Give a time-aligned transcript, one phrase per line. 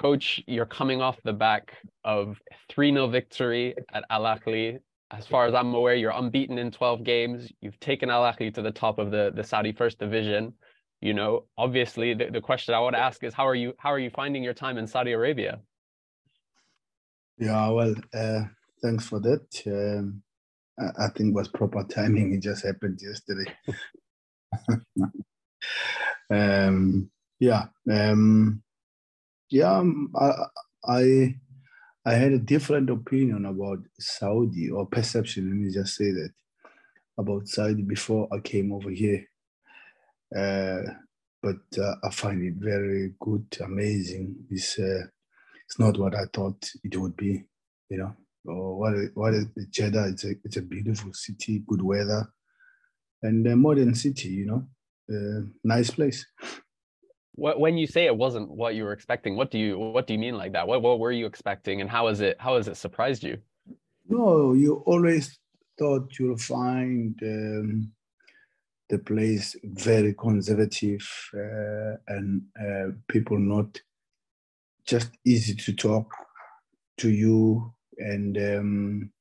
[0.00, 2.40] coach, you're coming off the back of
[2.70, 4.78] 3 0 victory at Al Ahly.
[5.10, 7.52] As far as I'm aware, you're unbeaten in 12 games.
[7.60, 10.54] You've taken Al Ahly to the top of the, the Saudi First Division.
[11.00, 13.90] You know, obviously, the, the question I want to ask is how are you how
[13.90, 15.60] are you finding your time in Saudi Arabia?
[17.38, 18.42] Yeah, well, uh,
[18.82, 19.62] thanks for that.
[19.66, 20.22] Um,
[20.78, 22.34] I, I think was proper timing.
[22.34, 23.50] It just happened yesterday.
[26.30, 28.62] um, yeah, um,
[29.50, 29.78] yeah.
[29.78, 30.12] Um,
[30.84, 31.34] I,
[32.04, 35.48] I had a different opinion about Saudi or perception.
[35.48, 36.30] Let me just say that
[37.18, 39.26] about Saudi before I came over here.
[40.34, 40.82] Uh,
[41.42, 44.36] but uh, I find it very good, amazing.
[44.50, 45.04] It's uh,
[45.66, 47.44] it's not what I thought it would be,
[47.88, 48.14] you know.
[48.44, 50.08] Or what what is Jeddah?
[50.08, 52.32] It's a it's a beautiful city, good weather,
[53.22, 54.66] and a modern city, you know,
[55.14, 56.24] uh, nice place.
[57.40, 60.18] When you say it wasn't what you were expecting, what do you what do you
[60.18, 60.66] mean like that?
[60.68, 63.38] What what were you expecting, and how is it how has it surprised you?
[64.08, 65.38] No, you always
[65.78, 67.92] thought you'll find um,
[68.90, 73.80] the place very conservative uh, and uh, people not
[74.84, 76.12] just easy to talk
[76.98, 79.12] to you and um,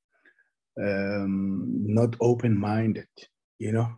[0.82, 3.08] um, not open-minded,
[3.60, 3.90] you know.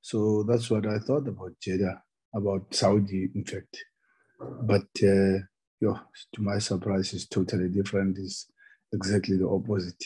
[0.00, 2.02] So that's what I thought about Jeddah,
[2.38, 3.74] about Saudi, in fact.
[4.40, 5.38] But uh,
[5.82, 8.18] to my surprise, it's totally different.
[8.18, 8.46] It's
[8.92, 10.02] exactly the opposite.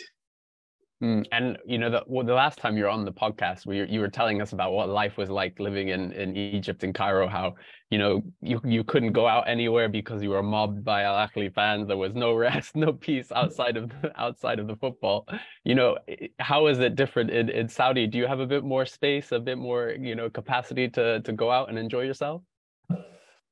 [1.02, 3.84] Mm, and you know, the, well, the last time you were on the podcast, where
[3.86, 7.26] you were telling us about what life was like living in, in Egypt in Cairo,
[7.26, 7.56] how
[7.90, 11.52] you know you you couldn't go out anywhere because you were mobbed by Al Ahly
[11.52, 11.88] fans.
[11.88, 15.26] There was no rest, no peace outside of the, outside of the football.
[15.64, 15.98] You know,
[16.38, 18.06] how is it different in, in Saudi?
[18.06, 21.32] Do you have a bit more space, a bit more you know capacity to to
[21.32, 22.42] go out and enjoy yourself?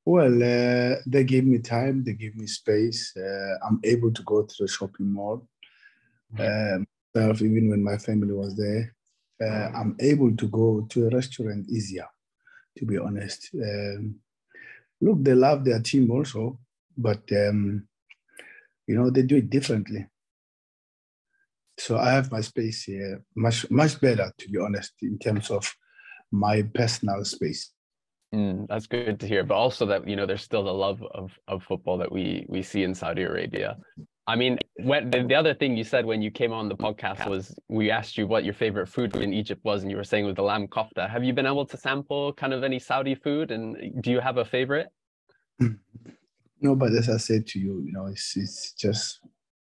[0.04, 3.12] Well, uh, they give me time, they give me space.
[3.16, 5.48] Uh, I'm able to go to the shopping mall.
[6.32, 6.84] Mm-hmm.
[7.14, 8.94] Um, even when my family was there,
[9.42, 12.06] uh, I'm able to go to a restaurant easier,
[12.78, 13.50] to be honest.
[13.54, 14.16] Um,
[15.00, 16.58] look, they love their team also,
[16.96, 17.88] but um,
[18.86, 20.06] you know they do it differently.
[21.78, 25.74] So I have my space here, much much better, to be honest, in terms of
[26.30, 27.72] my personal space.
[28.34, 31.32] Mm, that's good to hear, but also that you know there's still the love of
[31.48, 33.76] of football that we we see in Saudi Arabia.
[34.30, 37.28] I mean, when the, the other thing you said when you came on the podcast
[37.28, 40.22] was we asked you what your favorite food in Egypt was, and you were saying
[40.24, 41.10] it was the lamb kofta.
[41.10, 43.64] Have you been able to sample kind of any Saudi food, and
[44.00, 44.88] do you have a favorite?
[46.62, 49.20] No, but as I said to you, you know, it's it's just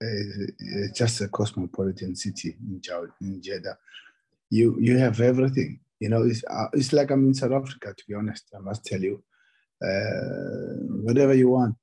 [0.02, 3.78] it's just a cosmopolitan city in Jeddah.
[4.50, 5.80] You you have everything.
[6.02, 7.94] You know, it's uh, it's like I'm in South Africa.
[7.98, 9.24] To be honest, I must tell you,
[9.82, 10.74] uh,
[11.08, 11.78] whatever you want,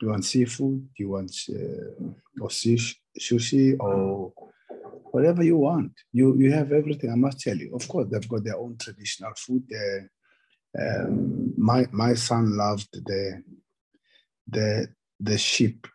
[0.00, 0.88] you want seafood?
[0.96, 2.04] Do you want uh,
[2.40, 4.32] or sushi or
[5.12, 5.92] whatever you want?
[6.12, 7.10] You you have everything.
[7.10, 7.74] I must tell you.
[7.74, 9.64] Of course, they've got their own traditional food.
[9.68, 10.10] There.
[10.76, 13.42] Um, my my son loved the
[14.48, 14.88] the
[15.20, 15.86] the sheep.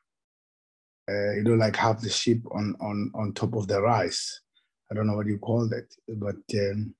[1.09, 4.41] Uh, you know, like have the sheep on on on top of the rice.
[4.91, 6.95] I don't know what you call that, but um,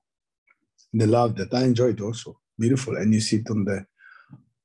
[0.93, 1.53] they loved that.
[1.53, 2.39] I enjoyed also.
[2.57, 3.85] Beautiful, and you sit on the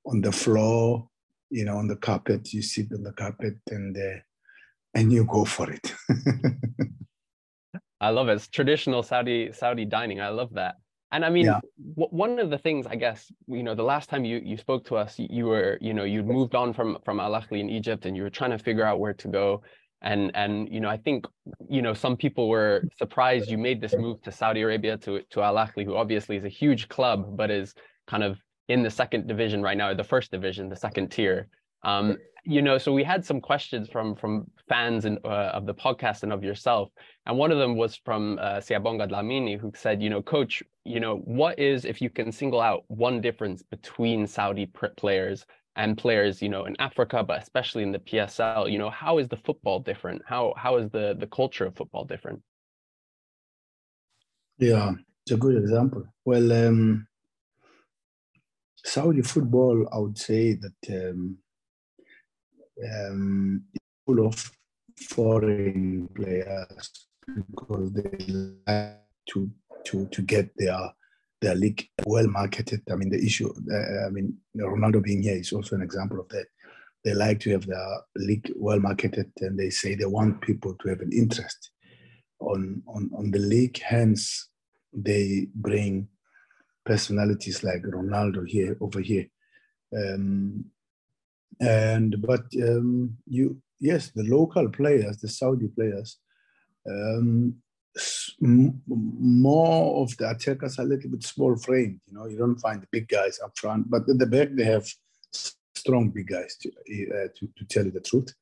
[0.04, 1.08] on the floor
[1.54, 4.18] you know, on the carpet, you sit on the carpet and uh,
[4.94, 5.94] and you go for it.
[8.00, 8.32] I love it.
[8.32, 10.20] It's traditional Saudi Saudi dining.
[10.20, 10.74] I love that.
[11.12, 11.60] And I mean, yeah.
[11.96, 14.84] w- one of the things I guess you know, the last time you you spoke
[14.86, 18.04] to us, you were you know you'd moved on from from Al Ahly in Egypt,
[18.04, 19.62] and you were trying to figure out where to go.
[20.02, 21.24] And and you know, I think
[21.70, 25.40] you know some people were surprised you made this move to Saudi Arabia to to
[25.40, 27.74] Al Ahly, who obviously is a huge club, but is
[28.08, 28.38] kind of
[28.68, 31.48] in the second division right now, or the first division, the second tier.
[31.82, 35.74] Um, you know, so we had some questions from from fans and uh, of the
[35.74, 36.90] podcast and of yourself,
[37.26, 41.00] and one of them was from uh, Siyabonga Dlamini, who said, you know, coach, you
[41.00, 44.66] know, what is if you can single out one difference between Saudi
[44.96, 45.46] players
[45.76, 49.28] and players, you know, in Africa, but especially in the PSL, you know, how is
[49.28, 50.22] the football different?
[50.26, 52.42] How how is the the culture of football different?
[54.58, 54.92] Yeah,
[55.22, 56.04] it's a good example.
[56.24, 57.06] Well, um,
[58.84, 61.38] Saudi football, I would say that um,
[62.92, 63.62] um,
[64.06, 64.50] full of
[64.96, 68.26] foreign players because they
[68.66, 69.00] like
[69.30, 69.50] to
[69.84, 70.78] to to get their
[71.40, 72.82] their league well marketed.
[72.90, 73.52] I mean, the issue.
[73.72, 76.46] Uh, I mean, Ronaldo being here is also an example of that.
[77.04, 80.88] They like to have their league well marketed, and they say they want people to
[80.88, 81.70] have an interest
[82.40, 83.78] on on on the league.
[83.78, 84.48] Hence,
[84.92, 86.08] they bring
[86.84, 89.26] personalities like Ronaldo here over here.
[89.96, 90.70] Um,
[91.60, 96.18] And but um, you yes, the local players, the Saudi players,
[96.90, 97.56] um,
[98.40, 102.00] more of the attackers are a little bit small framed.
[102.06, 104.64] You know, you don't find the big guys up front, but at the back they
[104.64, 104.86] have
[105.74, 108.34] strong big guys to, uh, to, to tell you the truth.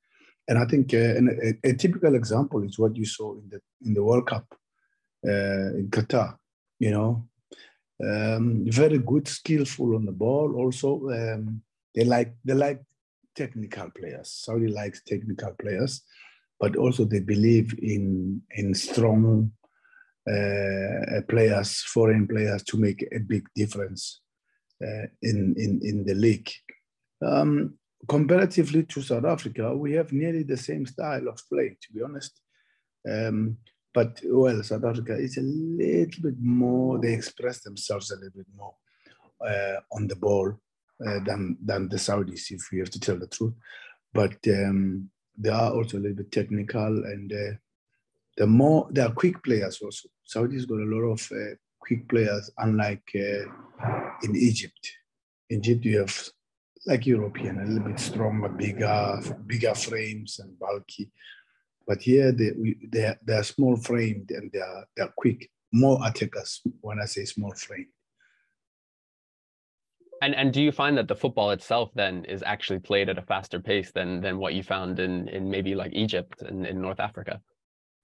[0.49, 1.21] And I think uh,
[1.65, 4.47] a, a, typical example is what you saw in the in the World Cup
[5.27, 6.37] uh, in Qatar.
[6.79, 7.29] You know,
[8.02, 10.56] um, very good, skillful on the ball.
[10.56, 11.62] Also, um,
[11.94, 12.82] they like they like
[13.34, 14.31] technical players.
[14.31, 16.02] Saudi likes technical players,
[16.58, 19.52] but also they believe in in strong
[20.28, 24.20] uh, players, foreign players, to make a big difference
[24.82, 26.50] uh, in in in the league.
[27.25, 27.78] Um,
[28.08, 32.40] comparatively to South Africa, we have nearly the same style of play, to be honest.
[33.08, 33.58] Um,
[33.94, 38.47] but well, South Africa is a little bit more, they express themselves a little bit
[38.56, 38.75] more
[39.47, 40.53] uh, on the ball
[41.06, 43.55] uh, than, than the Saudis, if we have to tell the truth.
[44.15, 47.56] But um, they are also a little bit technical and uh,
[48.37, 50.09] the more, they are quick players also.
[50.27, 53.45] Saudis got a lot of uh, quick players, unlike uh,
[54.23, 54.93] in Egypt.
[55.50, 56.29] In Egypt, you have
[56.87, 61.11] like European, a little bit stronger, bigger, bigger frames and bulky.
[61.87, 62.52] But here they
[62.90, 67.06] they they are small framed and they are they are quick, more attackers when I
[67.06, 67.88] say small frame.
[70.23, 73.23] And and do you find that the football itself then is actually played at a
[73.23, 77.00] faster pace than than what you found in in maybe like Egypt and in North
[77.00, 77.40] Africa?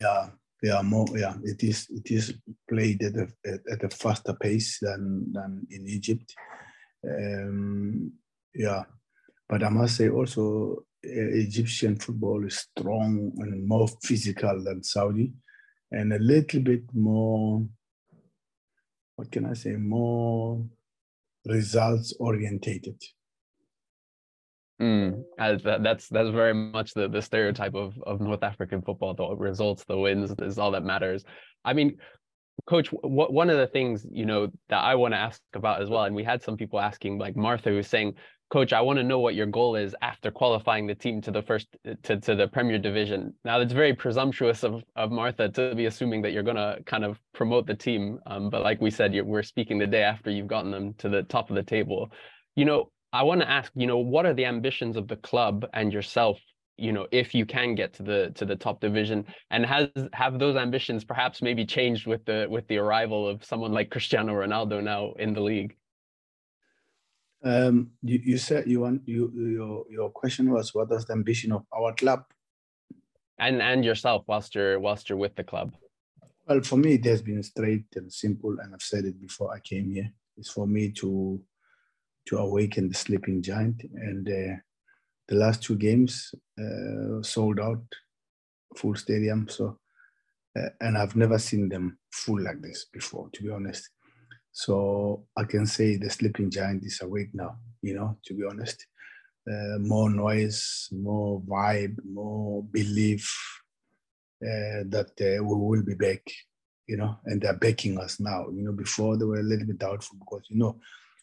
[0.01, 0.31] Yeah,
[0.63, 1.35] yeah, more yeah.
[1.45, 2.35] It is it is
[2.69, 3.29] played at a
[3.71, 6.35] at a faster pace than than in Egypt.
[7.09, 8.13] Um,
[8.53, 8.83] yeah,
[9.49, 15.33] but I must say also Egyptian football is strong and more physical than Saudi,
[15.91, 17.67] and a little bit more.
[19.17, 19.73] What can I say?
[19.73, 20.65] More
[21.45, 23.03] results orientated.
[24.81, 29.15] Mm, that, that's that's very much the, the stereotype of, of North African football.
[29.15, 31.25] The results, the wins is all that matters.
[31.65, 31.99] I mean,
[32.67, 35.89] coach what, one of the things you know that i want to ask about as
[35.89, 38.15] well and we had some people asking like martha who's saying
[38.51, 41.43] coach i want to know what your goal is after qualifying the team to the
[41.43, 41.69] first
[42.03, 43.35] to, to the premier division.
[43.45, 47.05] Now it's very presumptuous of, of martha to be assuming that you're going to kind
[47.05, 50.47] of promote the team um, but like we said we're speaking the day after you've
[50.47, 52.11] gotten them to the top of the table.
[52.57, 55.65] You know i want to ask you know what are the ambitions of the club
[55.73, 56.39] and yourself
[56.77, 59.25] you know if you can get to the to the top division?
[59.51, 63.73] And has have those ambitions perhaps maybe changed with the with the arrival of someone
[63.73, 65.77] like cristiano ronaldo now in the league
[67.45, 71.53] um, you, you said you want you your your question was what is the ambition
[71.53, 72.25] of our club?
[73.39, 75.75] And and yourself whilst you're whilst you're with the club.
[76.47, 79.61] Well for me it has been straight and simple and i've said it before i
[79.61, 80.11] came here.
[80.37, 81.41] It's for me to
[82.29, 84.57] to awaken the sleeping giant and uh,
[85.29, 87.83] the last two games uh, sold out
[88.77, 89.79] full stadium so
[90.59, 93.89] uh, and i've never seen them full like this before to be honest
[94.53, 98.87] so I can say the sleeping giant is awake now, you know, to be honest.
[99.51, 103.35] Uh, more noise, more vibe, more belief
[104.43, 106.21] uh, that uh, we will be back,
[106.87, 108.47] you know, and they're backing us now.
[108.51, 110.79] You know, before they were a little bit doubtful because, you know,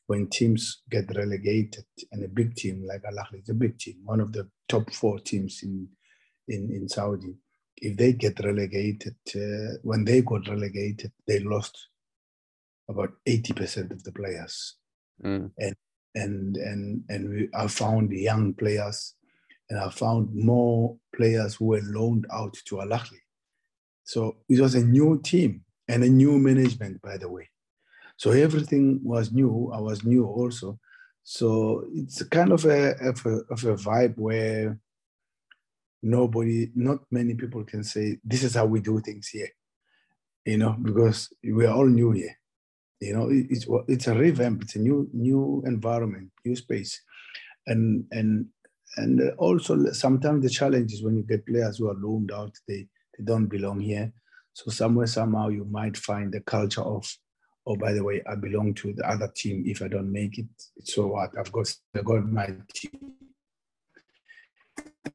[0.08, 3.98] when teams get relegated and a big team like Al Ahly is a big team,
[4.04, 5.88] one of the top four teams in,
[6.48, 7.36] in, in Saudi,
[7.78, 11.90] if they get relegated, uh, when they got relegated, they lost
[12.90, 14.76] about 80% of the players.
[15.24, 15.52] Mm.
[15.58, 15.76] And
[16.16, 19.16] and and and we, I found young players
[19.70, 23.20] and I found more players who were loaned out to Al Ahly.
[24.04, 27.50] So it was a new team and a new management, by the way.
[28.18, 29.72] So everything was new.
[29.74, 30.80] I was new also.
[31.24, 34.80] So it's kind of a, of a, of a vibe where
[36.04, 39.50] nobody, not many people can say, this is how we do things here,
[40.46, 42.38] you know, because we are all new here.
[43.06, 44.62] You know, it's it's a revamp.
[44.62, 44.64] Eh?
[44.64, 47.00] It's a new new environment, new space,
[47.68, 48.48] and and
[48.98, 52.54] and uh, also sometimes the challenge is when you get players who are loaned out,
[52.68, 54.12] they they don't belong here.
[54.54, 57.06] So somewhere somehow you might find the culture of,
[57.68, 59.64] oh by the way, I belong to the other team.
[59.68, 60.48] If I don't make it,
[60.84, 61.38] so what?
[61.38, 63.14] I've got I got my team.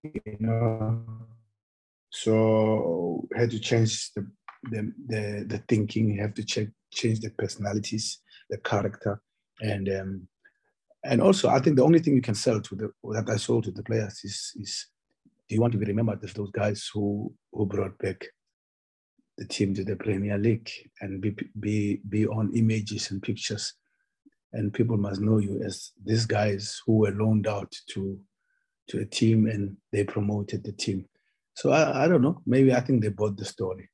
[0.05, 1.03] You know,
[2.11, 4.31] so had to change the
[4.71, 6.11] the the, the thinking.
[6.11, 9.21] You have to check change their personalities, their character,
[9.61, 10.29] and um,
[11.05, 13.65] and also I think the only thing you can sell to the that I sold
[13.65, 14.87] to the players is is
[15.49, 18.25] do you want to be remembered as those guys who who brought back
[19.39, 20.71] the team to the Premier League
[21.01, 23.75] and be be be on images and pictures,
[24.53, 28.21] and people must know you as these guys who were loaned out to
[28.89, 31.07] to a team and they promoted the team.
[31.55, 32.41] So I, I don't know.
[32.47, 33.90] Maybe I think they bought the story.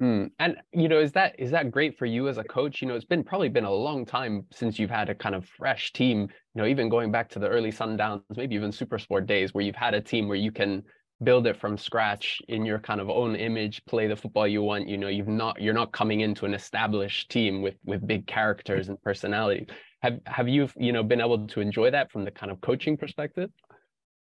[0.00, 0.30] Mm.
[0.38, 2.80] And you know, is that is that great for you as a coach?
[2.80, 5.44] You know, it's been probably been a long time since you've had a kind of
[5.44, 6.20] fresh team.
[6.20, 9.64] You know, even going back to the early Sundowns, maybe even Super Sport days, where
[9.64, 10.84] you've had a team where you can
[11.24, 14.88] build it from scratch in your kind of own image, play the football you want.
[14.88, 18.88] You know, you've not you're not coming into an established team with with big characters
[18.88, 19.66] and personality.
[20.02, 22.96] Have have you you know been able to enjoy that from the kind of coaching
[22.96, 23.50] perspective?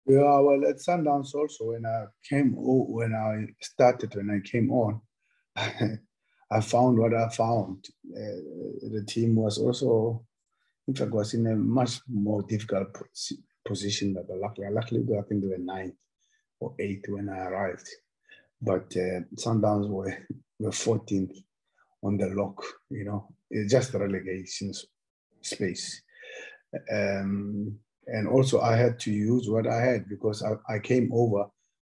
[0.07, 5.01] Yeah, well, at Sundowns also when I came when I started when I came on
[6.51, 7.85] I found what I found.
[8.15, 10.23] Uh, the team was also,
[10.87, 12.87] in fact, was in a much more difficult
[13.65, 14.67] position than the luckily.
[14.71, 15.95] Luckily, I think they were ninth
[16.59, 17.87] or eighth when I arrived.
[18.61, 20.17] But uh, Sundowns were,
[20.59, 21.35] were 14th
[22.03, 24.71] on the log, you know, it's just the relegation
[25.41, 26.01] space.
[26.91, 31.45] Um, and also I had to use what I had because I, I came over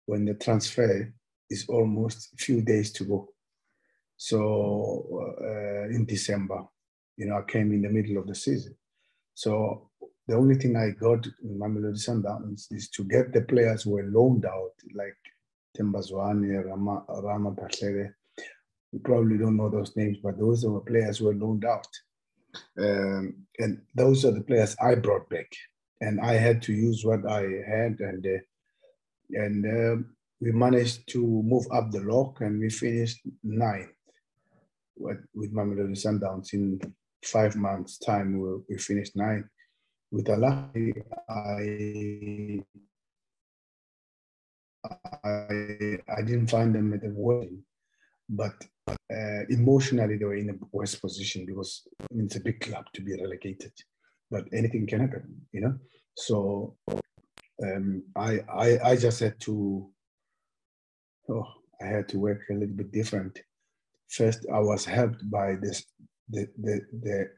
[0.06, 1.14] when the transfer
[1.50, 3.30] is almost a few days to go.
[4.18, 6.66] So uh, in December,
[7.18, 8.76] you know, I came in the middle of the season.
[9.36, 9.92] So
[10.28, 13.92] the only thing I got in my Mamelodi Sundowns is to get the players who
[13.92, 15.16] were loaned out, like
[15.78, 18.14] Tembazwane, Rama, Rama Pachere.
[18.92, 21.88] You probably don't know those names, but those the players who were loaned out.
[22.80, 25.52] Um, and those are the players I brought back.
[26.02, 28.40] And I had to use what I had, and uh,
[29.32, 30.04] and uh,
[30.40, 33.90] we managed to move up the log, and we finished ninth
[35.00, 36.80] with, Mamelodi Sundowns in
[37.24, 38.40] five months' time.
[38.40, 39.46] We, we finished ninth.
[40.12, 40.94] With Al Ahly,
[41.30, 42.64] I,
[45.24, 47.64] I, I didn't find them at the wedding,
[48.30, 48.56] but
[48.90, 53.20] uh, emotionally they were in a worse position because it's a big club to be
[53.20, 53.74] relegated,
[54.32, 55.76] but anything can happen, you know.
[56.16, 56.78] So
[57.62, 59.90] um, I, I, I just had to,
[61.30, 61.48] oh,
[61.82, 63.38] I had to work a little bit different
[64.10, 65.84] first I was helped by this
[66.30, 67.30] the the the,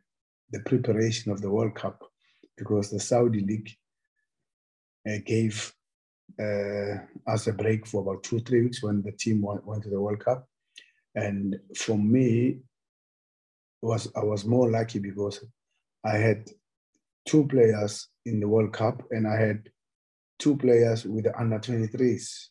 [0.52, 2.04] the preparation of the World Cup
[2.58, 3.72] because the Saudi League
[5.08, 5.74] uh, gave
[6.40, 6.96] uh,
[7.28, 10.00] us a break for about two three weeks when the team went, went to the
[10.00, 10.48] World Cup,
[11.16, 12.60] and for me
[13.82, 15.44] was I was more lucky because
[16.04, 16.50] I had
[17.28, 19.70] two players in the World Cup and I had
[20.40, 22.48] two players with the under 23s.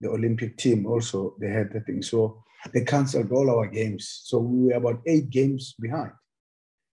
[0.00, 2.02] The Olympic team also they had the thing.
[2.02, 4.22] So they canceled all our games.
[4.24, 6.12] So we were about eight games behind.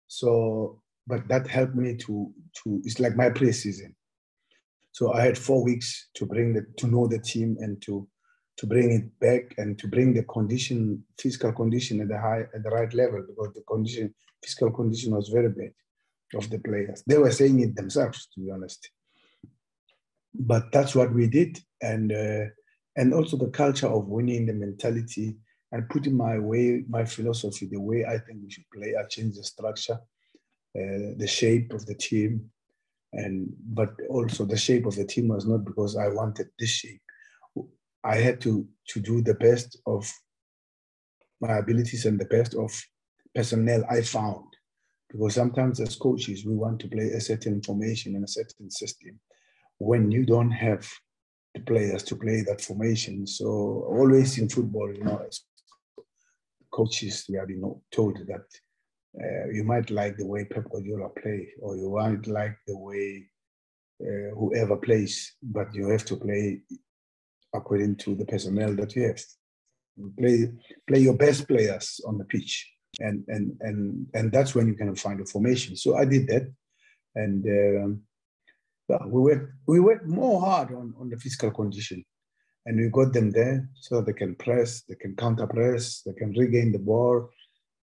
[0.07, 3.95] So, but that helped me to to it's like my preseason.
[4.93, 8.09] So I had four weeks to bring the to know the team and to
[8.59, 12.63] to bring it back and to bring the condition, physical condition at the high at
[12.63, 14.13] the right level because the condition,
[14.43, 15.73] physical condition was very bad
[16.35, 17.03] of the players.
[17.07, 18.91] They were saying it themselves, to be honest.
[20.35, 22.47] But that's what we did, and uh,
[22.97, 25.37] and also the culture of winning, the mentality,
[25.73, 28.95] and putting my way, my philosophy, the way I think we should play.
[28.99, 29.99] I changed the structure,
[30.77, 32.51] uh, the shape of the team,
[33.13, 37.03] and but also the shape of the team was not because I wanted this shape.
[38.05, 40.11] I had to to do the best of
[41.41, 42.71] my abilities and the best of
[43.35, 44.45] personnel I found.
[45.11, 49.19] Because sometimes as coaches, we want to play a certain formation and a certain system.
[49.79, 50.87] When you don't have
[51.55, 53.27] the players to play that formation.
[53.27, 53.47] So
[53.89, 55.25] always in football, you know,
[56.79, 58.47] coaches we have been told that
[59.23, 63.27] uh, you might like the way Pep Guardiola play, or you might like the way
[64.01, 66.61] uh, whoever plays, but you have to play
[67.53, 69.21] according to the personnel that you have.
[70.19, 70.53] Play
[70.87, 72.53] play your best players on the pitch,
[73.01, 75.75] and and and and that's when you can find a formation.
[75.75, 76.45] So I did that,
[77.17, 77.91] and um,
[79.13, 82.05] we worked we worked more hard on on the physical condition
[82.69, 86.33] and we got them there so they can press, they can counter press, they can
[86.33, 87.31] regain the ball,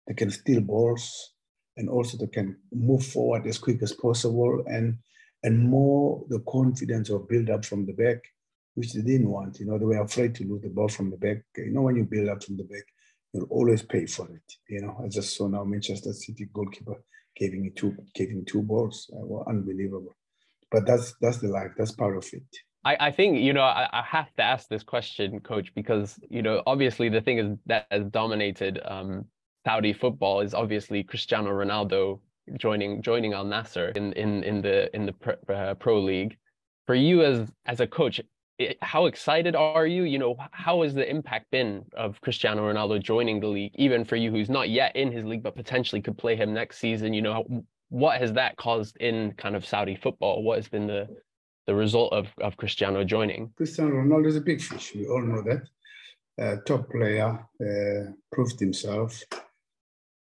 [0.07, 1.33] they can steal balls,
[1.79, 4.99] and also they can move forward as quick as possible and
[5.43, 8.19] and more the confidence of build up from the back,
[8.75, 9.59] which they didn't want.
[9.59, 11.39] You know, they were afraid to lose the ball from the back.
[11.57, 12.85] You know, when you build up from the back,
[13.33, 14.53] you'll always pay for it.
[14.69, 17.03] You know, I just saw now Manchester City goalkeeper
[17.37, 19.11] giving two giving two balls.
[19.15, 20.15] Uh, well, unbelievable.
[20.71, 21.73] But that's that's the life.
[21.79, 22.51] That's part of it.
[22.85, 26.43] I, I think you know I, I have to ask this question, Coach, because you
[26.43, 29.25] know obviously the thing is that has dominated um,
[29.67, 32.21] Saudi football is obviously Cristiano Ronaldo
[32.59, 36.37] joining joining Al Nassr in in in the in the pro, uh, pro league.
[36.87, 38.21] For you as as a coach,
[38.59, 40.05] it, how excited are you?
[40.05, 44.17] You know, how has the impact been of Cristiano Ronaldo joining the league, even for
[44.17, 47.15] you who's not yet in his league but potentially could play him next season?
[47.15, 50.43] You know, what has that caused in kind of Saudi football?
[50.43, 51.09] What has been the
[51.67, 53.51] the result of, of Cristiano joining.
[53.57, 54.95] Cristiano Ronaldo is a big fish.
[54.95, 55.63] We all know that.
[56.37, 59.23] Uh, top player, uh, proved himself,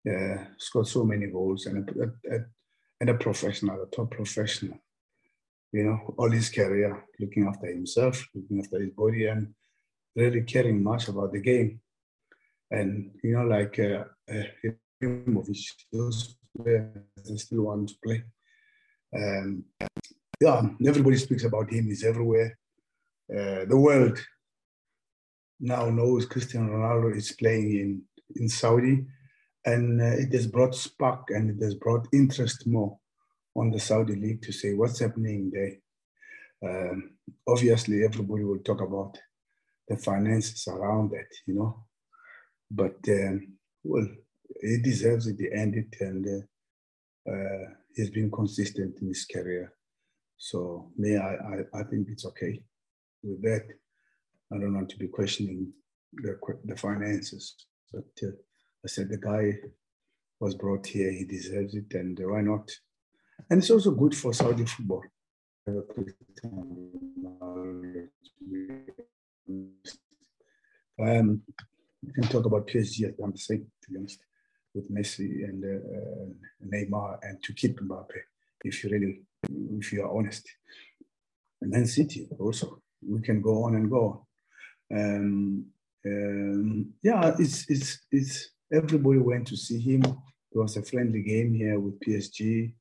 [0.09, 2.39] uh, scored so many goals, and a, a,
[3.01, 4.79] and a professional, a top professional.
[5.73, 9.53] You know, all his career, looking after himself, looking after his body, and
[10.15, 11.81] really caring much about the game.
[12.71, 14.45] And you know, like uh, uh,
[15.93, 18.23] those players still want to play.
[19.15, 19.65] Um,
[20.41, 21.87] yeah, everybody speaks about him.
[21.87, 22.59] He's everywhere.
[23.31, 24.19] Uh, the world
[25.59, 28.03] now knows Cristiano Ronaldo is playing in,
[28.37, 29.05] in Saudi,
[29.65, 32.99] and uh, it has brought spark and it has brought interest more
[33.57, 35.77] on the Saudi league to say what's happening there.
[36.63, 37.11] Um,
[37.49, 39.19] obviously, everybody will talk about
[39.89, 41.85] the finances around that, you know,
[42.71, 44.07] but um, well,
[44.61, 45.37] he deserves it.
[45.39, 49.73] He earned it, and uh, uh, he's been consistent in his career.
[50.37, 52.61] So me, I, I, I think it's okay
[53.23, 53.67] with that.
[54.53, 55.73] I don't want to be questioning
[56.13, 57.57] the, the finances,
[57.93, 58.31] but uh,
[58.85, 59.55] I said the guy
[60.39, 62.71] was brought here, he deserves it, and why not?
[63.51, 65.03] And it's also good for Saudi football.
[70.99, 71.43] Um,
[72.03, 74.21] we can talk about PSG, I'm the same, to be honest,
[74.75, 78.21] with Messi and uh, Neymar, and to keep Mbappe,
[78.65, 79.23] if you really,
[79.79, 80.49] if you are honest.
[81.61, 84.27] And then City also, we can go on and go
[84.91, 84.99] on.
[84.99, 85.67] Um,
[86.07, 90.03] um, yeah, it's, it's, it's, everybody went to see him.
[90.03, 92.73] It was a friendly game here with PSG.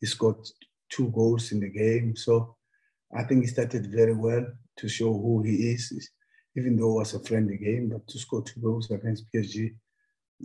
[0.00, 0.46] He scored
[0.88, 2.16] two goals in the game.
[2.16, 2.56] So
[3.16, 4.46] I think he started very well
[4.78, 6.10] to show who he is,
[6.56, 9.70] even though it was a friendly game, but to score two goals against PSG,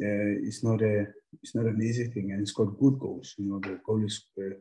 [0.01, 1.05] uh, it's not a
[1.41, 3.33] it's not an easy thing, and he scored good goals.
[3.37, 4.55] You know, the goal is uh,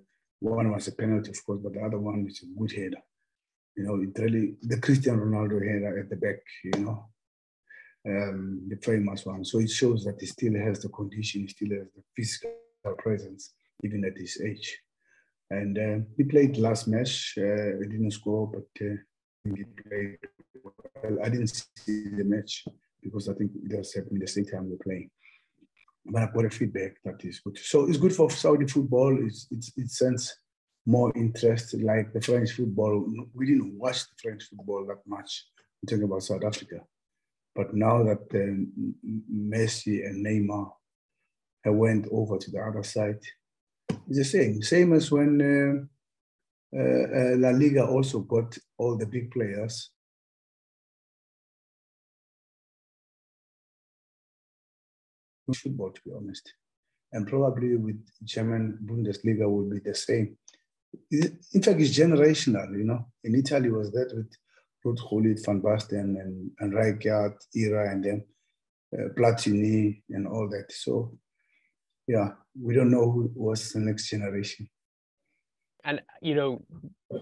[0.50, 3.02] one was a penalty, of course, but the other one is a good header.
[3.76, 6.40] You know, it really the Cristiano Ronaldo header at the back.
[6.62, 7.06] You know,
[8.06, 9.44] um, the famous one.
[9.44, 12.52] So it shows that he still has the condition, he still has the physical
[12.98, 14.78] presence, even at his age.
[15.50, 17.34] And uh, he played last match.
[17.38, 18.96] Uh, he didn't score, but uh,
[19.44, 20.18] he played
[20.62, 21.18] well.
[21.24, 22.64] I didn't see the match
[23.02, 25.10] because I think it was happening the same time we're playing.
[26.06, 27.58] But I got a feedback that is good.
[27.58, 29.16] So it's good for Saudi football.
[29.24, 30.34] It's, it's, it sends
[30.86, 33.06] more interest, like the French football.
[33.34, 35.46] We didn't watch the French football that much.
[35.82, 36.80] I'm talking about South Africa.
[37.54, 38.28] But now that
[39.32, 40.70] Messi and Neymar
[41.64, 43.20] have went over to the other side,
[44.08, 44.62] it's the same.
[44.62, 49.90] Same as when uh, uh, La Liga also got all the big players.
[55.54, 56.54] Football, to be honest,
[57.12, 60.38] and probably with German Bundesliga will be the same.
[61.10, 62.70] In fact, it's generational.
[62.76, 64.30] You know, in Italy was that with
[64.84, 66.74] Ruud Gullit, Van Basten, and, and
[67.54, 68.24] era, and then
[68.96, 70.70] uh, Platini, and all that.
[70.70, 71.18] So,
[72.06, 72.30] yeah,
[72.60, 74.68] we don't know who was the next generation.
[75.86, 76.62] And you know,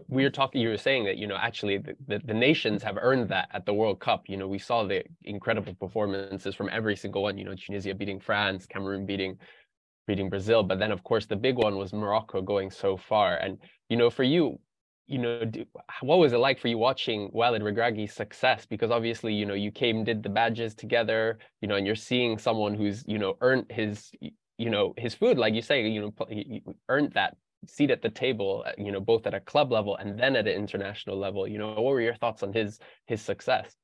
[0.08, 0.60] we were talking.
[0.60, 3.66] You were saying that you know actually the, the, the, nations have earned that at
[3.66, 4.22] the World Cup.
[4.28, 7.38] You know, we saw the incredible performances from every single one.
[7.38, 9.36] You know, Tunisia beating France, Cameroon beating
[10.06, 13.36] beating Brazil, but then of course the big one was Morocco going so far.
[13.36, 14.58] And you know, for you,
[15.06, 15.64] you know, do,
[16.00, 18.66] what was it like for you watching Walid Regragui's success?
[18.66, 22.38] Because obviously, you know, you came, did the badges together, you know, and you're seeing
[22.38, 24.10] someone who's, you know, earned his,
[24.58, 27.36] you know, his food, like you say, you know, earned that
[27.66, 30.46] seat at the table, uh, you know, both at a club level and then at
[30.46, 31.46] an international level.
[31.46, 33.74] You know, what were your thoughts on his his success?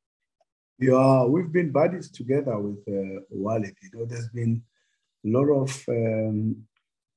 [0.78, 3.74] Yeah, we've been buddies together with uh, Walid.
[3.82, 4.62] You know, there's been
[5.24, 6.56] a lot of um,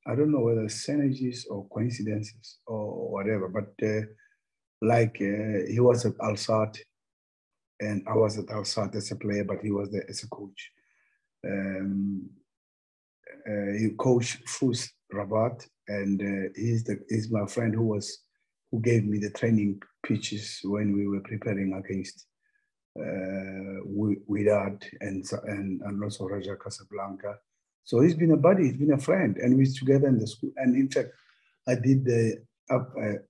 [0.08, 4.02] I don't know whether synergies or coincidences or whatever, but uh,
[4.82, 6.78] like uh, he was at Al Sadd
[7.80, 10.30] and I was at Al Sadd as a player, but he was there as a
[10.30, 10.72] coach.
[11.46, 12.30] Um,
[13.48, 14.40] uh, he coached
[15.12, 18.20] Rabat, and uh, he's the he's my friend who was
[18.72, 22.28] who gave me the training pitches when we were preparing against
[23.00, 23.82] uh,
[24.30, 27.38] Wydad and and and also Raja Casablanca
[27.84, 30.52] so he's been a buddy, he's been a friend, and we're together in the school.
[30.58, 31.10] And in fact,
[31.67, 32.84] I did the uh,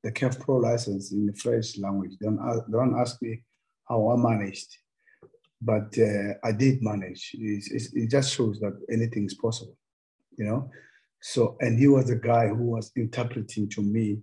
[0.04, 2.14] the CAF Pro license in the French language.
[2.22, 2.40] Don't
[2.72, 3.44] don't ask me
[3.88, 4.78] how I managed,
[5.62, 7.32] but uh, I did manage.
[7.34, 9.76] It's, it's, it just shows that anything is possible,
[10.38, 10.70] you know.
[11.22, 14.22] So, and he was the guy who was interpreting to me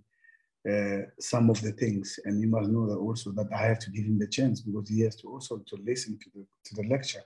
[0.69, 3.91] uh, some of the things, and you must know that also that I have to
[3.91, 6.87] give him the chance because he has to also to listen to the to the
[6.87, 7.23] lecture,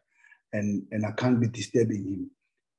[0.52, 2.32] and and I can't be disturbing him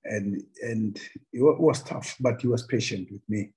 [0.04, 1.00] and and
[1.32, 3.52] it was tough, but he was patient with me,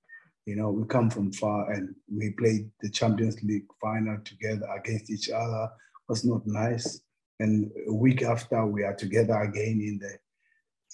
[0.48, 5.10] You know, we come from far and we played the Champions League final together against
[5.10, 5.64] each other.
[5.64, 7.02] It was not nice.
[7.38, 10.12] And a week after, we are together again in the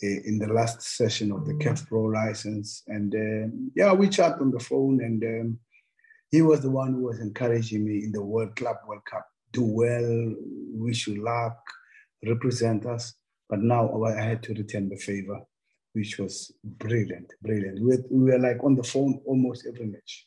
[0.03, 2.83] in the last session of the CAF Pro license.
[2.89, 5.59] And um, yeah, we chat on the phone, and um,
[6.31, 9.27] he was the one who was encouraging me in the World Club World Cup.
[9.53, 10.35] Do well,
[10.73, 11.57] wish you luck,
[12.27, 13.15] represent us.
[13.55, 15.41] But now I had to return the favor
[15.93, 17.81] which was brilliant, brilliant.
[17.81, 20.27] We, we were like on the phone almost every match.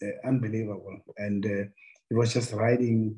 [0.00, 0.96] Uh, unbelievable.
[1.16, 1.64] And uh,
[2.10, 3.16] it was just riding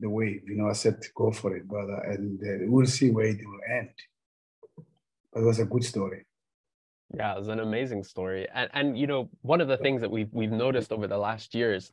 [0.00, 0.42] the wave.
[0.48, 1.94] You know, I said, go for it, brother.
[2.10, 3.94] And uh, we'll see where it will end.
[5.32, 6.26] But it was a good story.
[7.14, 8.48] Yeah, it was an amazing story.
[8.52, 11.54] And, and you know, one of the things that we've, we've noticed over the last
[11.54, 11.92] years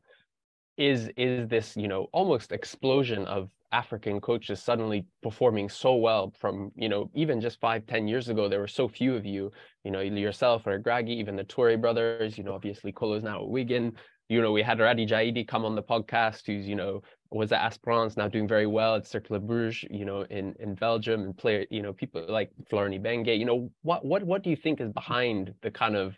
[0.77, 6.71] is is this you know almost explosion of African coaches suddenly performing so well from,
[6.75, 9.51] you know, even just five, ten years ago, there were so few of you,
[9.83, 13.49] you know, yourself or Gragi, even the Toure brothers, you know, obviously Kolo's now at
[13.49, 13.91] Wigan.
[14.29, 17.65] You know, we had Radhi Jaidi come on the podcast, who's, you know, was at
[17.65, 21.67] Esperance, now doing very well at Cercle Bruges, you know, in, in Belgium and play,
[21.69, 24.91] you know, people like Florent Ibenge, you know, what, what, what do you think is
[24.93, 26.17] behind the kind of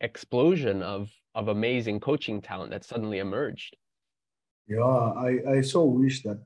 [0.00, 3.76] explosion of, of amazing coaching talent that suddenly emerged?
[4.66, 6.42] Yeah, I, I so wish that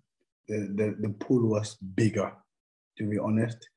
[0.48, 2.32] the, the, the pool was bigger,
[2.96, 3.68] to be honest.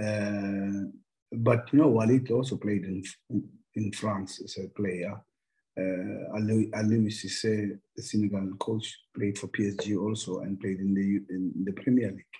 [0.00, 0.88] Uh,
[1.32, 3.02] but you know, Walid also played in
[3.74, 5.20] in France as a player.
[5.78, 11.64] Uh, Aliou Cissé, the Senegal coach, played for PSG also and played in the in
[11.64, 12.38] the Premier League.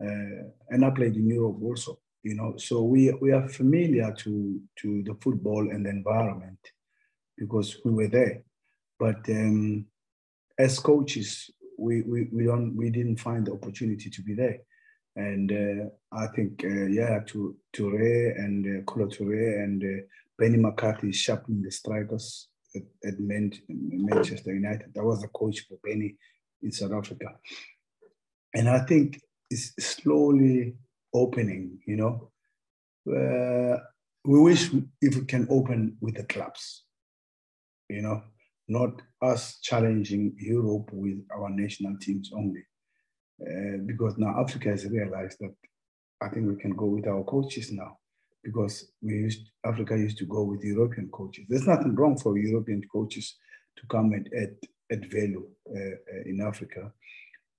[0.00, 1.98] Uh, and I played in Europe also.
[2.22, 6.60] You know, so we we are familiar to to the football and the environment
[7.36, 8.42] because we were there.
[8.98, 9.86] But um,
[10.58, 14.58] as coaches, we, we, we don't we didn't find the opportunity to be there.
[15.16, 20.02] And uh, I think uh, yeah, to Toure and uh, Toure and uh,
[20.38, 24.92] Benny McCarthy sharpening the strikers at, at Manchester United.
[24.94, 26.16] That was the coach for Benny
[26.62, 27.26] in South Africa.
[28.54, 30.74] And I think it's slowly
[31.12, 32.30] opening, you know.
[33.06, 33.78] Uh,
[34.24, 36.84] we wish if we can open with the clubs,
[37.88, 38.22] you know,
[38.72, 42.64] not us challenging Europe with our national teams only.
[43.40, 45.54] Uh, because now Africa has realized that
[46.20, 47.98] I think we can go with our coaches now
[48.44, 51.44] because we used Africa used to go with European coaches.
[51.48, 53.36] There's nothing wrong for European coaches
[53.76, 54.54] to come and add,
[54.90, 56.92] add value uh, uh, in Africa,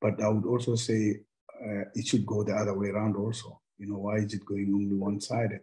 [0.02, 1.21] but I would also say
[1.65, 3.60] uh, it should go the other way around also.
[3.78, 5.62] You know, why is it going only one-sided?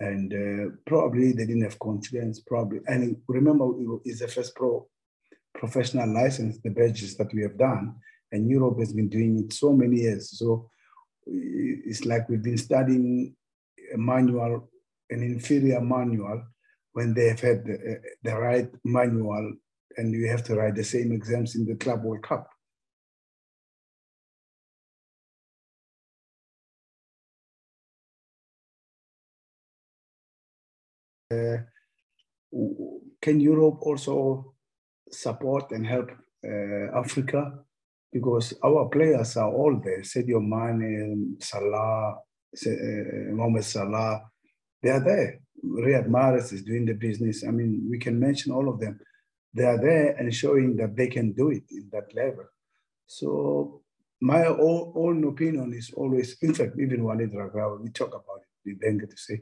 [0.00, 2.40] And uh, probably they didn't have confidence.
[2.40, 3.66] Probably, and remember,
[4.04, 4.86] it's the first pro
[5.54, 7.94] professional license, the badges that we have done,
[8.32, 10.38] and Europe has been doing it so many years.
[10.38, 10.70] So
[11.26, 13.34] it's like we've been studying
[13.94, 14.70] a manual,
[15.10, 16.42] an inferior manual,
[16.92, 19.54] when they have had the, the right manual,
[19.96, 22.48] and you have to write the same exams in the Club World Cup.
[31.30, 31.66] Can
[33.40, 34.54] Europe also
[35.10, 36.10] support and help
[36.44, 37.52] uh, Africa?
[38.12, 40.00] Because our players are all there.
[40.00, 42.18] Sadio Mane, Salah,
[42.66, 44.22] uh, Mohamed Salah,
[44.82, 45.40] they are there.
[45.64, 47.44] Riyad Mahrez is doing the business.
[47.46, 48.98] I mean, we can mention all of them.
[49.52, 52.44] They are there and showing that they can do it in that level.
[53.06, 53.82] So
[54.20, 58.74] my own, opinion is always, in fact, even Walid Regragui, we talk about it, we
[58.74, 59.40] bang to say,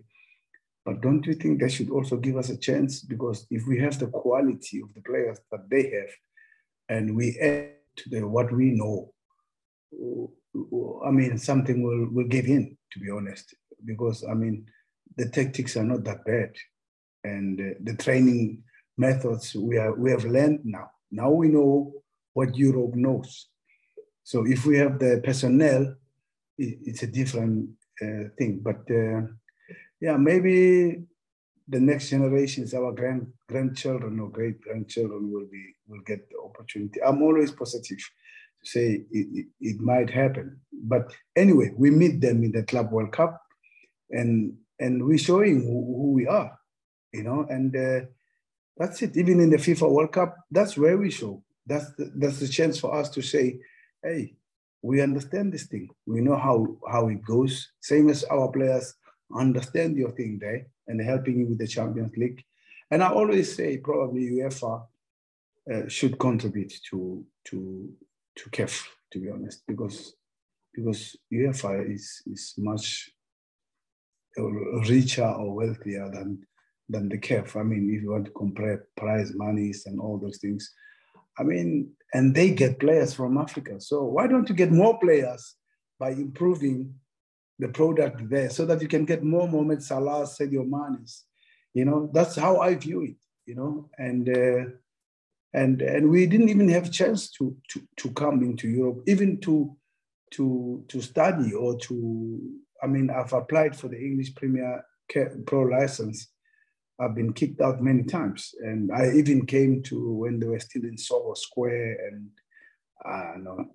[0.89, 3.03] but don't you think they should also give us a chance?
[3.03, 6.13] Because if we have the quality of the players that they have,
[6.89, 9.13] and we add to the, what we know,
[11.05, 13.55] I mean, something will, will give in, to be honest.
[13.85, 14.65] Because, I mean,
[15.19, 16.53] the tactics are not that bad.
[17.23, 18.63] And uh, the training
[18.97, 20.91] methods we, are, we have learned now.
[21.11, 21.93] Now we know
[22.33, 23.49] what Europe knows.
[24.25, 25.97] So if we have the personnel,
[26.57, 27.69] it, it's a different
[28.01, 28.61] uh, thing.
[28.63, 29.27] But uh,
[30.01, 31.03] yeah, maybe
[31.69, 37.01] the next generations, our grand grandchildren or great grandchildren will be will get the opportunity.
[37.03, 40.61] I'm always positive to say it, it, it, might happen.
[40.73, 43.41] But anyway, we meet them in the Club World Cup,
[44.11, 46.59] and and we're showing who, who we are,
[47.13, 48.07] you know, and uh,
[48.77, 49.17] that's it.
[49.17, 51.43] Even in the FIFA World Cup, that's where we show.
[51.67, 53.59] That's the, that's the chance for us to say,
[54.03, 54.35] hey,
[54.81, 55.91] we understand this thing.
[56.07, 57.73] We know how how it goes.
[57.81, 58.95] Same as our players
[59.35, 62.43] understand your thing there and helping you with the Champions League.
[62.91, 64.87] And I always say probably UEFA
[65.73, 67.91] uh, should contribute to to
[68.37, 70.15] to CAF, to be honest, because
[70.75, 73.11] because UEFA is is much
[74.89, 76.47] richer or wealthier than
[76.89, 77.57] than the CAF.
[77.57, 80.73] I mean, if you want to compare prize monies and all those things,
[81.39, 83.81] I mean, and they get players from Africa.
[83.81, 85.57] So why don't you get more players
[85.99, 86.95] by improving
[87.59, 91.25] the product there so that you can get more Mohamed Salah, Sadio Mane's.
[91.75, 93.17] You know, that's how I view it,
[93.47, 94.71] you know, and uh,
[95.53, 99.77] and and we didn't even have chance to, to to come into Europe, even to
[100.33, 102.41] to to study or to
[102.83, 104.85] I mean, I've applied for the English Premier
[105.47, 106.29] Pro license.
[107.01, 110.83] I've been kicked out many times, and I even came to when they were still
[110.83, 112.31] in Soho Square, and
[113.05, 113.67] I uh, know,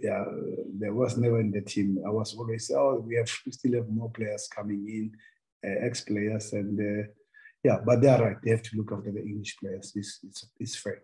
[0.00, 0.24] yeah,
[0.78, 1.98] there was never in the team.
[2.06, 5.12] I was always, oh, we have we still have more players coming in,
[5.64, 7.06] uh, ex players, and uh,
[7.62, 8.36] yeah, but they're right.
[8.42, 9.92] They have to look after the English players.
[9.94, 11.02] It's it's it's fair.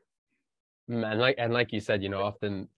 [0.91, 2.69] Mm, and like and like you said, you know, often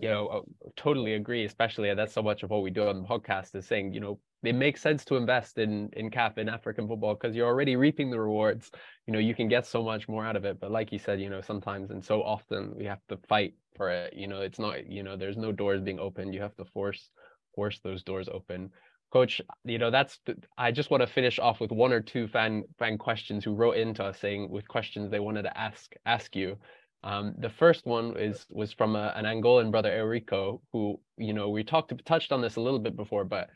[0.00, 0.40] you know, uh,
[0.76, 1.44] totally agree.
[1.44, 4.18] Especially that's so much of what we do on the podcast is saying, you know,
[4.42, 8.10] it makes sense to invest in in cap in African football because you're already reaping
[8.10, 8.70] the rewards.
[9.06, 10.60] You know, you can get so much more out of it.
[10.60, 13.90] But like you said, you know, sometimes and so often we have to fight for
[13.90, 14.14] it.
[14.14, 16.34] You know, it's not, you know, there's no doors being opened.
[16.34, 17.10] You have to force
[17.54, 18.70] force those doors open.
[19.12, 20.18] Coach, you know, that's
[20.56, 23.76] I just want to finish off with one or two fan fan questions who wrote
[23.76, 26.56] into us saying with questions they wanted to ask ask you.
[27.04, 31.48] Um, the first one is was from a, an Angolan brother, Eurico, who you know
[31.48, 33.50] we talked touched on this a little bit before, but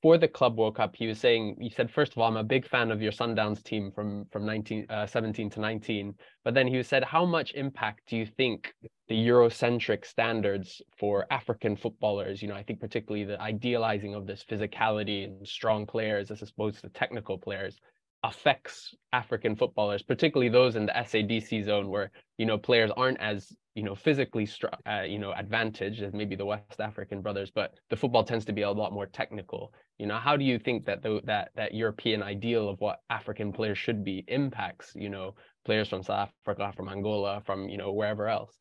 [0.00, 2.44] for the Club World Cup, he was saying he said first of all, I'm a
[2.44, 6.66] big fan of your Sundowns team from from 19 uh, 17 to 19, but then
[6.66, 8.72] he said, how much impact do you think
[9.08, 12.40] the Eurocentric standards for African footballers?
[12.40, 16.80] You know, I think particularly the idealizing of this physicality and strong players as opposed
[16.80, 17.78] to technical players
[18.24, 23.52] affects African footballers, particularly those in the SADC zone where, you know, players aren't as,
[23.74, 24.48] you know, physically,
[24.86, 28.52] uh, you know, advantaged as maybe the West African brothers, but the football tends to
[28.52, 29.72] be a lot more technical.
[29.98, 33.52] You know, how do you think that the, that that European ideal of what African
[33.52, 37.92] players should be impacts, you know, players from South Africa, from Angola, from, you know,
[37.92, 38.56] wherever else?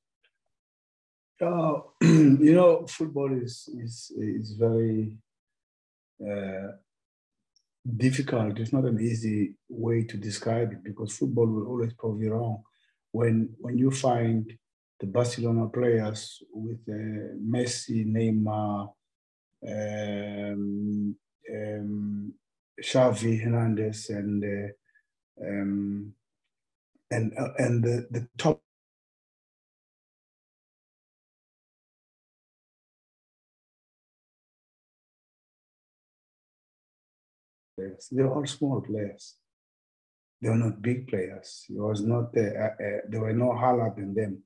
[1.42, 5.14] Uh, you know, football is is is very
[6.22, 6.74] uh,
[7.98, 8.60] difficult.
[8.60, 12.64] It's not an easy way to describe it because football will always prove you wrong.
[13.12, 14.52] When when you find
[15.00, 18.94] the Barcelona players with uh, Messi, Neymar,
[19.68, 21.16] um,
[21.52, 22.34] um,
[22.82, 26.14] Xavi Hernandez, and uh, um,
[27.10, 28.62] and uh, and the, the top
[37.82, 38.08] players.
[38.12, 39.36] They were all small players.
[40.42, 41.66] They were not big players.
[41.70, 44.44] It was not uh, uh, there were no Haaland in them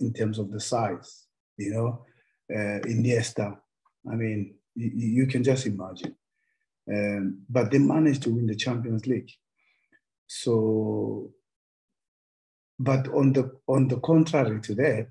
[0.00, 1.26] in terms of the size.
[1.56, 2.06] You know,
[2.52, 3.56] uh, Iniesta.
[4.10, 6.14] I mean, you, you can just imagine.
[6.90, 9.30] Um, but they managed to win the Champions League.
[10.26, 11.30] So,
[12.78, 15.08] but on the on the contrary to that,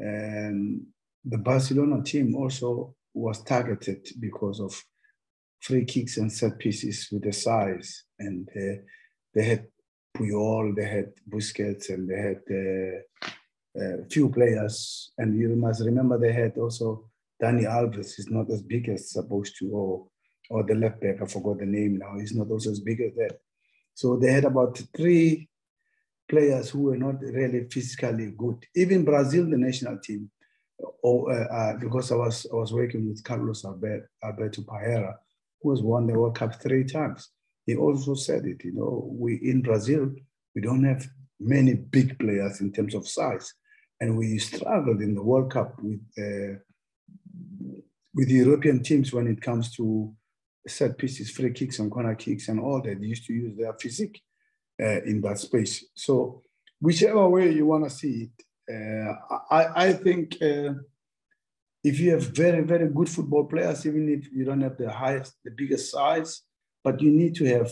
[0.00, 0.86] um,
[1.24, 4.84] the Barcelona team also was targeted because of
[5.60, 8.04] free kicks and set pieces with the size.
[8.18, 8.82] And uh,
[9.34, 9.66] they had
[10.16, 15.12] Puyol, they had Busquets, and they had a uh, uh, few players.
[15.18, 17.08] And you must remember they had also
[17.42, 18.16] Dani Alves.
[18.16, 20.06] He's not as big as supposed to, or
[20.50, 21.20] or the left back.
[21.22, 22.18] I forgot the name now.
[22.18, 23.38] He's not also as big as that.
[23.94, 25.48] So they had about three
[26.28, 28.64] players who were not really physically good.
[28.74, 30.30] Even Brazil, the national team,
[31.02, 35.14] or, uh, uh, because I was I was working with Carlos Alberto Parreira,
[35.62, 37.30] who has won the World Cup three times.
[37.66, 40.10] He also said it, you know, we in Brazil,
[40.54, 41.06] we don't have
[41.38, 43.52] many big players in terms of size.
[44.00, 46.58] And we struggled in the World Cup with, uh,
[48.14, 50.14] with European teams when it comes to
[50.66, 53.00] set pieces, free kicks and corner kicks and all that.
[53.00, 54.20] They used to use their physique
[54.80, 55.84] uh, in that space.
[55.94, 56.42] So
[56.80, 59.14] whichever way you want to see it, uh,
[59.50, 60.74] I, I think uh,
[61.84, 65.34] if you have very, very good football players, even if you don't have the highest,
[65.44, 66.42] the biggest size,
[66.82, 67.70] but you need to have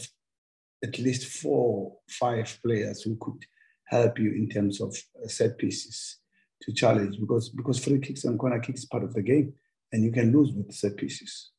[0.85, 3.45] at least four, five players who could
[3.85, 6.19] help you in terms of uh, set pieces
[6.63, 7.19] to challenge.
[7.21, 9.53] Because because free kicks and corner kicks is part of the game
[9.93, 11.51] and you can lose with set pieces.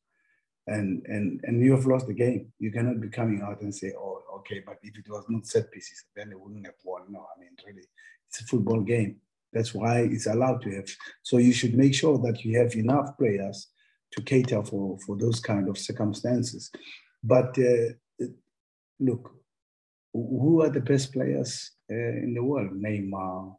[0.66, 2.52] And and and you have lost the game.
[2.58, 5.70] You cannot be coming out and say oh okay but if it was not set
[5.70, 7.02] pieces then they wouldn't have won.
[7.10, 7.86] No i mean really
[8.28, 9.16] it's a football game
[9.52, 10.88] that's why it's allowed to have.
[11.22, 13.68] So you should make sure that you have enough players
[14.12, 16.70] to cater for, for those kind of circumstances.
[17.22, 18.24] But uh,
[19.00, 19.30] look,
[20.12, 22.70] who are the best players uh, in the world?
[22.72, 23.54] Neymar,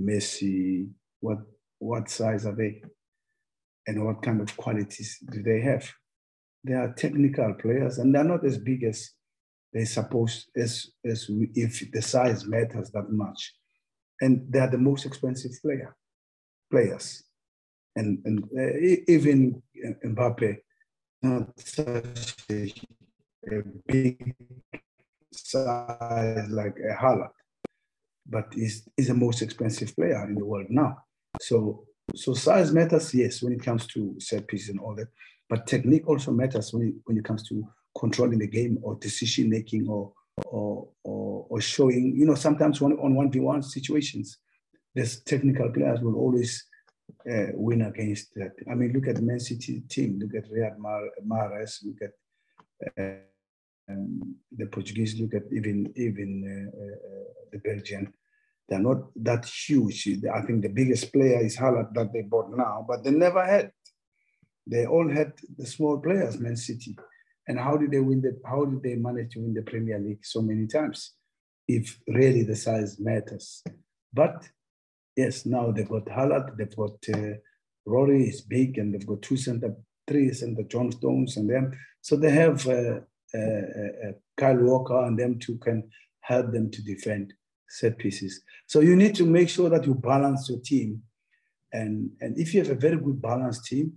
[0.00, 0.88] Messi,
[1.20, 1.38] what,
[1.78, 2.82] what size are they?
[3.86, 5.88] And what kind of qualities do they have?
[6.64, 9.10] They are technical players and they're not as big as
[9.72, 13.54] they suppose as as we, if the size matters that much,
[14.20, 15.94] and they are the most expensive player
[16.70, 17.24] players,
[17.96, 19.62] and and uh, even
[20.04, 20.58] Mbappe,
[21.22, 22.72] not such a,
[23.50, 24.34] a big
[25.32, 27.30] size like a Haaland,
[28.26, 30.98] but is is the most expensive player in the world now.
[31.40, 35.08] So so size matters, yes, when it comes to set pieces and all that,
[35.48, 37.66] but technique also matters when it, when it comes to
[37.98, 40.12] controlling the game or decision making or
[40.46, 42.14] or, or, or showing.
[42.16, 44.38] You know, sometimes on one v one situations,
[44.94, 46.64] there's technical players will always
[47.30, 48.52] uh, win against that.
[48.70, 50.18] I mean, look at the Man City team.
[50.20, 50.76] Look at Riyad
[51.26, 51.84] Mahrez.
[51.84, 52.12] Look at
[52.98, 55.20] uh, um, the Portuguese.
[55.20, 58.12] Look at even even uh, uh, the Belgian.
[58.68, 60.08] They're not that huge.
[60.32, 63.72] I think the biggest player is Haaland that they bought now, but they never had.
[64.66, 66.94] They all had the small players, Man City.
[67.48, 68.38] And how did they win the?
[68.46, 71.14] How did they manage to win the Premier League so many times?
[71.66, 73.62] If really the size matters,
[74.12, 74.48] but
[75.16, 77.34] yes, now they've got Haaland, they've got uh,
[77.86, 79.74] Rodri is big, and they've got two center,
[80.06, 81.72] three center John Stones, and them.
[82.02, 83.00] So they have uh,
[83.34, 87.32] uh, uh, uh, Kyle Walker, and them two can help them to defend
[87.68, 88.42] set pieces.
[88.66, 91.02] So you need to make sure that you balance your team,
[91.72, 93.92] and and if you have a very good balanced team,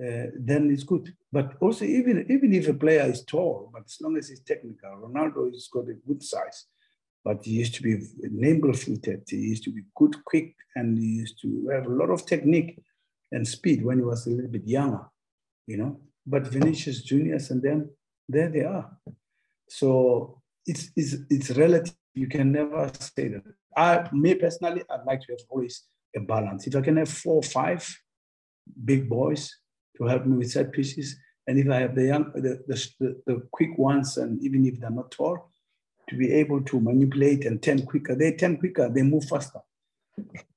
[0.00, 1.14] uh, then it's good.
[1.30, 4.90] But also, even even if a player is tall, but as long as he's technical,
[4.90, 6.66] Ronaldo has got a good size,
[7.24, 9.24] but he used to be nimble-footed.
[9.28, 12.80] He used to be good, quick, and he used to have a lot of technique
[13.32, 15.04] and speed when he was a little bit younger,
[15.66, 16.00] you know.
[16.26, 17.90] But Vinicius Juniors and them,
[18.28, 18.90] there they are.
[19.68, 21.94] So it's it's it's relative.
[22.14, 23.44] You can never say that.
[23.76, 25.84] I, me personally, I'd like to have always
[26.16, 26.66] a balance.
[26.66, 27.86] If I can have four or five
[28.84, 29.56] big boys
[30.00, 31.16] to help me with set pieces.
[31.46, 34.90] And if I have the young, the, the, the quick ones, and even if they're
[34.90, 35.50] not tall,
[36.10, 38.14] to be able to manipulate and turn quicker.
[38.16, 39.60] They turn quicker, they move faster.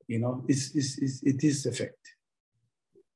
[0.07, 2.03] You know, it's, it's, it's it is effect.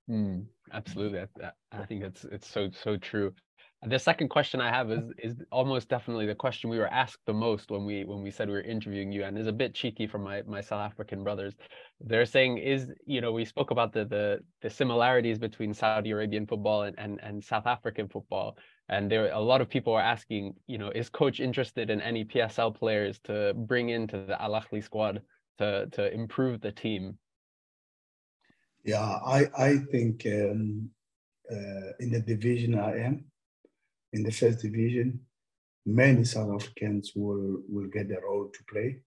[0.09, 1.19] Mm, absolutely.
[1.19, 3.33] I, I think that's it's so so true.
[3.85, 7.33] The second question I have is is almost definitely the question we were asked the
[7.33, 10.07] most when we when we said we were interviewing you, and is a bit cheeky
[10.07, 11.53] from my my South African brothers.
[12.01, 16.47] They're saying is you know we spoke about the the the similarities between Saudi Arabian
[16.47, 18.57] football and and, and South African football,
[18.89, 22.25] and there a lot of people are asking you know is coach interested in any
[22.25, 25.21] PSL players to bring into the Al Ahly squad
[25.59, 27.19] to to improve the team.
[28.83, 30.89] Yeah, I I think um,
[31.51, 33.25] uh, in the division I am
[34.13, 35.19] in the first division,
[35.85, 38.97] many South Africans will, will get a role to play,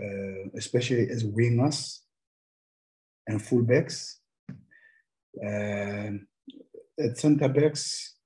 [0.00, 2.00] uh, especially as wingers
[3.26, 4.16] and fullbacks.
[5.42, 6.18] Uh,
[7.02, 8.16] at center backs,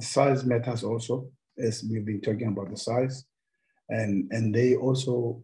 [0.00, 3.24] size matters also, as we've been talking about the size.
[3.88, 5.42] And, and they also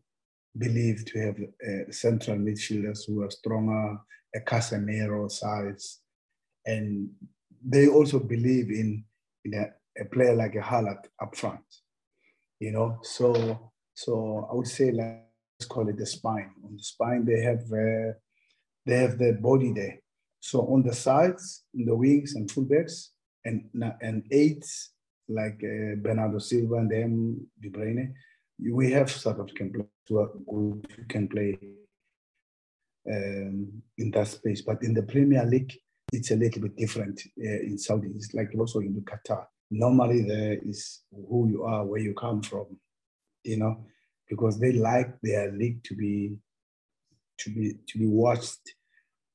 [0.58, 3.98] believe to have uh, central midfielders who are stronger,
[4.34, 6.00] a Casemiro size.
[6.66, 7.10] And
[7.64, 9.04] they also believe in,
[9.44, 11.60] in a a player like a Haaland up front.
[12.60, 15.24] You know, so so I would say like,
[15.58, 16.50] let's call it the spine.
[16.64, 18.12] On the spine, they have uh,
[18.86, 19.98] they have the body there.
[20.40, 23.08] So on the sides, in the wings and fullbacks,
[23.44, 23.64] and
[24.00, 24.92] and eights
[25.28, 28.12] like uh, Bernardo Silva and them, De Bruyne,
[28.70, 31.58] we have South African players who good, who can play
[33.10, 34.62] um, in that space.
[34.62, 35.72] But in the Premier League,
[36.12, 38.08] it's a little bit different uh, in Saudi.
[38.14, 42.42] It's like also in the Qatar normally there is who you are, where you come
[42.42, 42.66] from,
[43.42, 43.84] you know,
[44.28, 46.36] because they like their league to be
[47.38, 48.74] to be to be watched.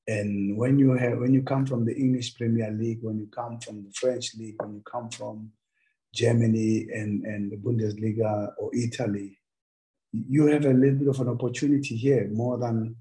[0.07, 3.59] And when you have when you come from the English Premier League, when you come
[3.59, 5.51] from the French league, when you come from
[6.13, 9.39] Germany and, and the Bundesliga or Italy,
[10.13, 12.95] you have a little bit of an opportunity here more than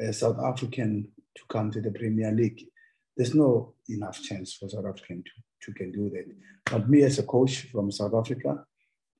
[0.00, 2.66] a South African to come to the Premier League.
[3.16, 5.30] There's no enough chance for South African to
[5.66, 6.24] you can do that.
[6.70, 8.64] But me as a coach from South Africa,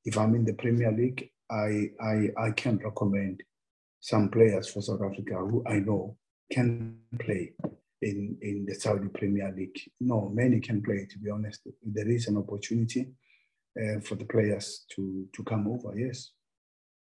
[0.04, 3.42] if I'm in the Premier League, I, I, I can recommend
[4.00, 6.16] some players for South Africa who I know
[6.52, 7.52] can play
[8.02, 9.78] in, in the Saudi Premier League.
[10.00, 11.66] No, many can play, to be honest.
[11.82, 13.08] There is an opportunity
[13.78, 16.32] uh, for the players to, to come over, yes.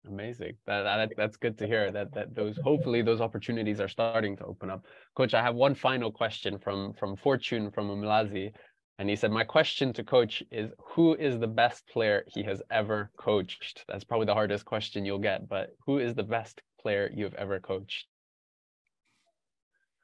[0.05, 0.53] Amazing.
[0.67, 1.89] That, that that's good to hear.
[1.89, 4.85] That that those hopefully those opportunities are starting to open up.
[5.15, 8.51] Coach, I have one final question from from Fortune from Umlazi.
[8.99, 12.61] And he said, My question to coach is who is the best player he has
[12.69, 13.85] ever coached?
[13.87, 17.59] That's probably the hardest question you'll get, but who is the best player you've ever
[17.59, 18.07] coached?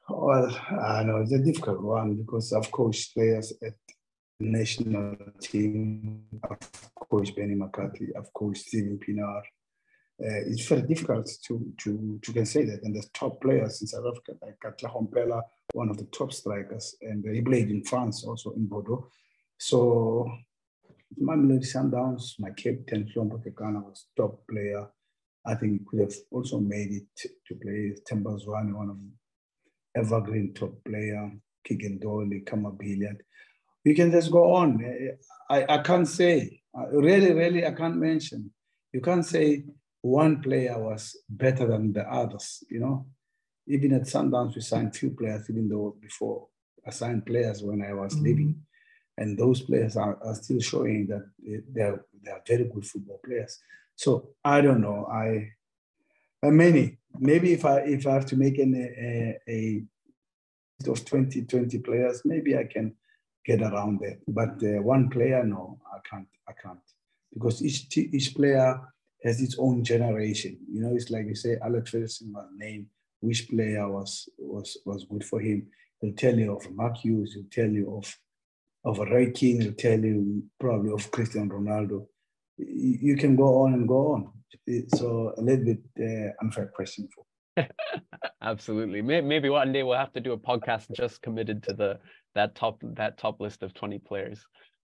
[0.10, 3.74] Well, I know it's a difficult one because I've coached players at
[4.40, 6.24] national team.
[6.50, 6.58] I've
[7.10, 8.08] coached Benny McCarthy.
[8.18, 9.44] I've coached Steven Pienaar.
[10.22, 12.84] Uh, it's very difficult to to to say that.
[12.84, 15.42] And the top players in South Africa, like Katlego Mphela,
[15.74, 19.08] one of the top strikers, and he played in France also in Bordeaux.
[19.58, 20.30] So
[21.18, 24.88] my Mamelodi Sundowns, my captain Hlompo Kekana was top player.
[25.46, 28.98] I think he could have also made it to play Themba Zwane, one of
[29.96, 31.32] evergreen top player,
[31.64, 33.18] Keegan Dolly, Khama Billiat.
[33.84, 34.84] You can just go on.
[35.50, 36.62] I, I can't say,
[36.92, 38.52] really, really, I can't mention.
[38.94, 39.64] You can't say
[40.02, 43.06] one player was better than the others, you know.
[43.68, 46.48] Even at Sundowns, we signed few players, even though before
[46.86, 48.24] I signed players when I was mm-hmm.
[48.24, 48.62] leaving.
[49.18, 51.30] And those players are, are still showing that
[51.74, 53.60] they're, they're very good football players.
[53.96, 55.06] So I don't know.
[55.12, 55.52] I
[56.42, 59.84] uh, many maybe if I if I have to make an, a, a
[60.90, 62.96] of 20 20 players, maybe I can
[63.46, 64.20] get around that.
[64.28, 66.28] But uh, one player, no, I can't.
[66.48, 66.80] I can't
[67.34, 68.80] because each each player
[69.24, 70.58] has its own generation.
[70.72, 72.88] You know, it's like you say, Alex Ferguson was named
[73.22, 75.68] which player was was was good for him.
[76.02, 77.34] He'll tell you of Mark Hughes.
[77.34, 78.18] He'll tell you of
[78.86, 79.62] of Roy Keane.
[79.62, 82.06] He'll tell you probably of Cristiano Ronaldo
[82.60, 84.32] you can go on and go on.
[84.96, 87.68] So a little bit uh, unfair question for.
[88.42, 89.02] Absolutely.
[89.02, 92.00] Maybe one day we'll have to do a podcast just committed to the
[92.36, 94.46] that top that top list of 20 players.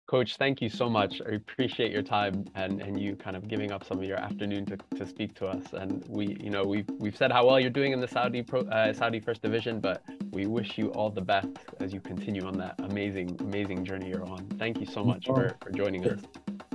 [0.09, 1.21] Coach, thank you so much.
[1.21, 4.65] I appreciate your time and, and you kind of giving up some of your afternoon
[4.65, 5.63] to, to speak to us.
[5.73, 8.61] And we, you know, we've we've said how well you're doing in the Saudi Pro,
[8.61, 10.01] uh, Saudi First Division, but
[10.31, 11.49] we wish you all the best
[11.79, 14.47] as you continue on that amazing amazing journey you're on.
[14.57, 16.21] Thank you so much for, for joining us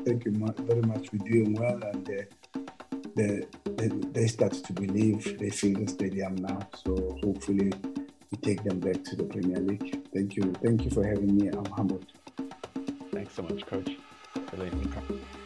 [0.04, 1.10] thank you very much.
[1.12, 2.60] We're doing well, and uh,
[3.16, 3.42] they,
[3.76, 6.60] they, they start to believe they fill the stadium now.
[6.84, 7.72] So hopefully,
[8.30, 10.06] we take them back to the Premier League.
[10.12, 10.52] Thank you.
[10.62, 11.48] Thank you for having me.
[11.48, 12.06] I'm humbled.
[13.36, 15.43] Thanks so much, Coach.